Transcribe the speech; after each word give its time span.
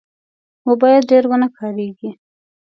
موبایل 0.67 0.81
باید 0.83 1.09
ډېر 1.11 1.23
ونه 1.27 1.47
کارېږي. 1.57 2.09